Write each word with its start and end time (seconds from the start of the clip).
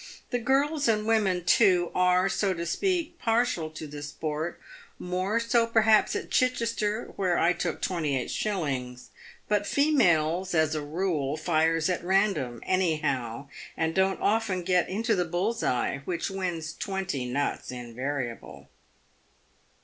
The 0.31 0.39
girls 0.39 0.87
and 0.87 1.05
women, 1.05 1.43
too, 1.45 1.91
are, 1.93 2.27
so 2.27 2.55
to 2.55 2.65
speak 2.65 3.09
it, 3.09 3.19
partial 3.19 3.69
to 3.69 3.85
the 3.85 4.01
sport; 4.01 4.59
more 4.97 5.39
so 5.39 5.67
perhaps 5.67 6.15
at 6.15 6.31
Chichester, 6.31 7.13
where 7.17 7.37
I 7.37 7.53
took 7.53 7.83
28s. 7.83 9.09
But 9.47 9.67
females, 9.67 10.55
as 10.55 10.73
a 10.73 10.81
rule, 10.81 11.37
fires 11.37 11.87
at 11.87 12.03
random, 12.03 12.63
anyhow, 12.65 13.47
and 13.77 13.93
don't 13.93 14.19
often 14.21 14.63
get 14.63 14.89
into 14.89 15.13
the 15.13 15.23
bull's 15.23 15.61
eye, 15.61 16.01
which 16.05 16.31
wins 16.31 16.73
twenty 16.75 17.25
nuts 17.27 17.69
invariable." 17.71 18.69